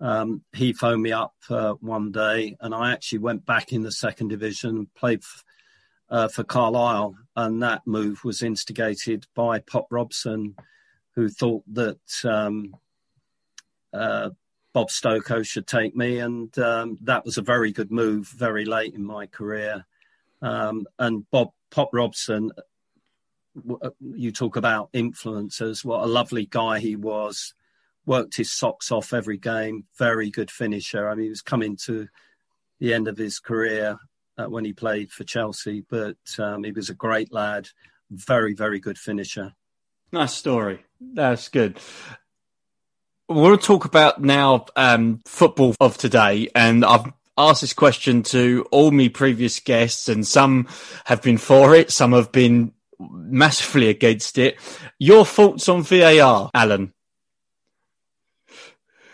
[0.00, 3.92] Um, he phoned me up uh, one day, and I actually went back in the
[3.92, 5.44] second division, and played f-
[6.08, 10.54] uh, for Carlisle, and that move was instigated by Pop Robson,
[11.14, 12.76] who thought that um,
[13.92, 14.30] uh,
[14.72, 18.94] Bob Stokoe should take me, and um, that was a very good move very late
[18.94, 19.84] in my career.
[20.40, 22.52] Um, and Bob Pop Robson,
[24.00, 25.84] you talk about influencers.
[25.84, 27.54] What a lovely guy he was.
[28.06, 29.84] Worked his socks off every game.
[29.98, 31.08] Very good finisher.
[31.08, 32.08] I mean, he was coming to
[32.80, 33.98] the end of his career
[34.38, 37.68] uh, when he played for Chelsea, but um, he was a great lad.
[38.10, 39.52] Very, very good finisher.
[40.12, 40.84] Nice story.
[41.00, 41.78] That's good.
[43.28, 48.90] We'll talk about now um, football of today, and I've asked this question to all
[48.90, 50.66] my previous guests, and some
[51.04, 54.58] have been for it, some have been massively against it.
[54.98, 56.92] Your thoughts on VAR, Alan?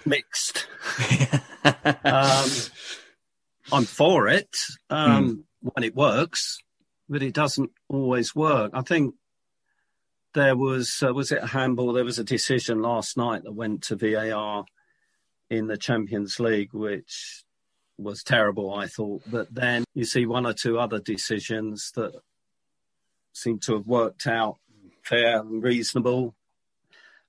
[0.07, 0.67] Mixed.
[2.05, 2.51] um,
[3.73, 4.55] I'm for it
[4.91, 5.43] um, mm.
[5.61, 6.59] when it works,
[7.09, 8.73] but it doesn't always work.
[8.75, 9.15] I think
[10.35, 11.93] there was uh, was it a handball?
[11.93, 14.67] There was a decision last night that went to VAR
[15.49, 17.45] in the Champions League, which
[17.97, 19.23] was terrible, I thought.
[19.27, 22.13] But then you see one or two other decisions that
[23.35, 24.57] seem to have worked out
[25.03, 26.35] fair and reasonable.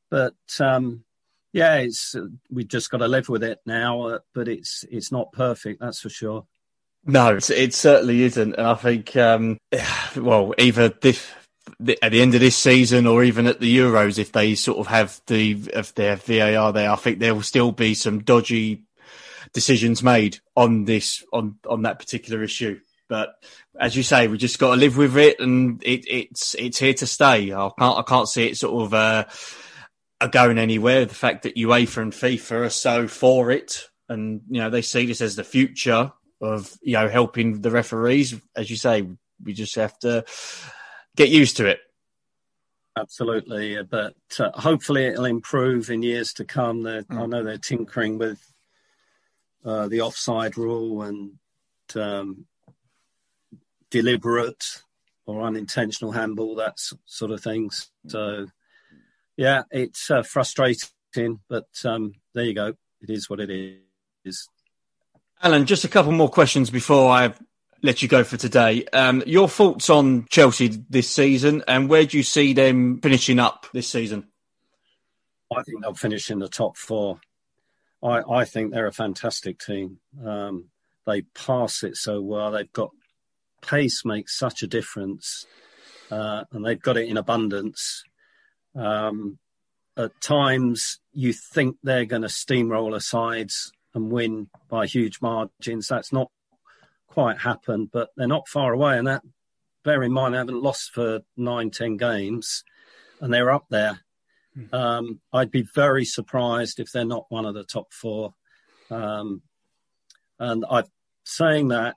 [0.10, 1.04] But um,
[1.52, 2.16] yeah, it's
[2.50, 4.02] we've just got to live with it now.
[4.04, 6.46] Uh, but it's it's not perfect, that's for sure.
[7.08, 9.58] No, it certainly isn't, and I think um,
[10.16, 11.28] well, either this
[12.02, 14.88] at the end of this season or even at the Euros, if they sort of
[14.88, 18.84] have the of their VAR there, I think there will still be some dodgy
[19.54, 22.80] decisions made on this on on that particular issue.
[23.08, 23.36] But
[23.80, 26.94] as you say, we just got to live with it, and it, it's it's here
[26.96, 27.54] to stay.
[27.54, 29.26] I can't I can't see it sort of uh,
[30.32, 31.06] going anywhere.
[31.06, 35.06] The fact that UEFA and FIFA are so for it, and you know they see
[35.06, 38.36] this as the future of you know helping the referees.
[38.56, 39.08] As you say,
[39.44, 40.26] we just have to
[41.16, 41.80] get used to it.
[42.98, 46.84] Absolutely, but uh, hopefully it'll improve in years to come.
[46.84, 47.06] Mm.
[47.12, 48.42] I know they're tinkering with
[49.66, 51.34] uh, the offside rule and
[51.96, 52.46] um,
[53.92, 54.82] deliberate
[55.26, 57.90] or unintentional handball, that sort of things.
[58.08, 58.48] So,
[59.38, 62.74] yeah, it's uh, frustrating, but um, there you go.
[63.02, 63.80] It is what it
[64.24, 64.50] is.
[65.42, 67.34] Alan, just a couple more questions before I
[67.82, 68.86] let you go for today.
[68.94, 73.68] Um, your thoughts on Chelsea this season, and where do you see them finishing up
[73.74, 74.28] this season?
[75.56, 77.20] I think they'll finish in the top four.
[78.02, 80.00] I, I think they're a fantastic team.
[80.24, 80.66] Um,
[81.06, 82.52] they pass it so well.
[82.52, 82.92] They've got
[83.68, 85.46] pace makes such a difference,
[86.12, 88.04] uh, and they've got it in abundance.
[88.76, 89.40] Um,
[89.98, 95.88] at times, you think they're going to steamroller sides and win by huge margins.
[95.88, 96.30] That's not
[97.08, 98.98] quite happened, but they're not far away.
[98.98, 99.24] And that,
[99.84, 102.64] bear in mind, they haven't lost for nine, ten games,
[103.22, 104.02] and they're up there.
[104.58, 104.74] Mm.
[104.74, 108.34] Um, I'd be very surprised if they're not one of the top four.
[108.92, 109.42] Um,
[110.40, 110.86] and I'm
[111.24, 111.96] saying that,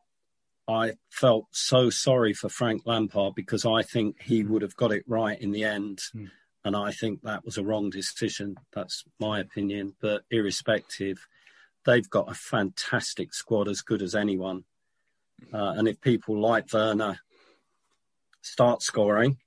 [0.68, 5.02] I felt so sorry for Frank Lampard because I think he would have got it
[5.06, 6.02] right in the end.
[6.14, 6.30] Mm.
[6.64, 8.56] And I think that was a wrong decision.
[8.74, 9.94] That's my opinion.
[10.00, 11.26] But irrespective,
[11.86, 14.64] they've got a fantastic squad, as good as anyone.
[15.52, 17.20] Uh, and if people like Werner
[18.42, 19.38] start scoring,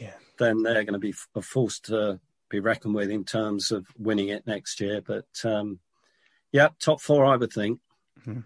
[0.00, 0.14] yeah.
[0.38, 4.46] then they're going to be forced to be reckoned with in terms of winning it
[4.46, 5.00] next year.
[5.00, 5.78] But um,
[6.50, 7.78] yeah, top four, I would think.
[8.26, 8.40] Mm-hmm.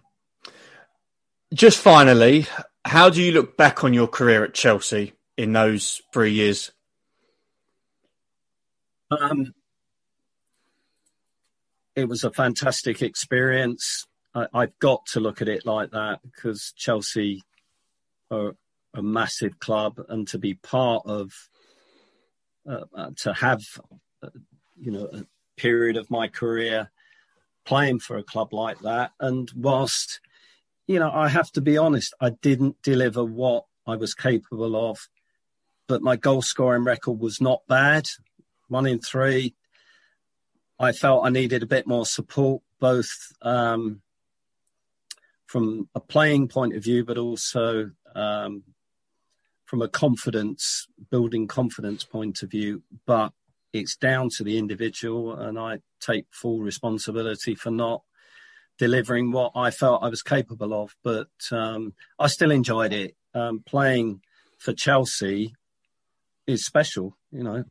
[1.53, 2.47] Just finally,
[2.85, 6.73] how do you look back on your career at Chelsea in those three years?
[9.11, 9.53] Um,
[11.95, 14.07] it was a fantastic experience.
[14.35, 17.43] I, have got to look at it like that because Chelsea
[18.31, 18.55] are
[18.95, 21.33] a massive club, and to be part of,
[22.67, 23.61] uh, uh, to have,
[24.23, 24.31] uh,
[24.81, 25.27] you know, a
[25.59, 26.91] period of my career
[27.67, 30.21] playing for a club like that, and whilst,
[30.87, 35.09] you know, I have to be honest, I didn't deliver what I was capable of,
[35.87, 38.07] but my goal scoring record was not bad,
[38.69, 39.55] one in three.
[40.79, 43.11] I felt I needed a bit more support, both
[43.43, 44.03] um,
[45.47, 48.65] from a playing point of view, but also um,
[49.65, 52.83] from a confidence, building confidence point of view.
[53.07, 53.33] But
[53.73, 58.03] it's down to the individual, and I take full responsibility for not
[58.79, 60.95] delivering what I felt I was capable of.
[61.03, 63.17] But um, I still enjoyed it.
[63.35, 64.21] Um, playing
[64.59, 65.55] for Chelsea
[66.47, 67.17] is special.
[67.31, 67.65] You know,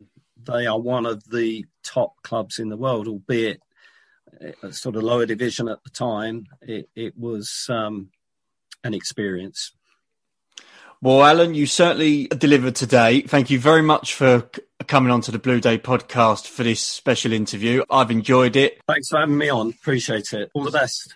[0.43, 3.62] they are one of the top clubs in the world, albeit
[4.72, 8.10] sort of lower division at the time, it, it was um,
[8.84, 9.72] an experience.
[11.04, 13.22] Well, Alan, you certainly delivered today.
[13.22, 14.47] Thank you very much for
[14.88, 17.84] coming on to the Blue Day podcast for this special interview.
[17.89, 18.80] I've enjoyed it.
[18.88, 19.70] Thanks for having me on.
[19.70, 20.52] Appreciate it.
[20.54, 21.16] All the best.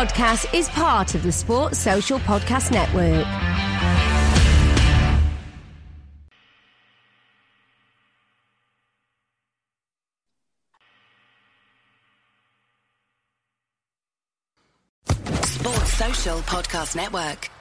[0.00, 3.26] Podcast is part of the Sports Social Podcast Network.
[15.44, 17.59] Sports Social Podcast Network.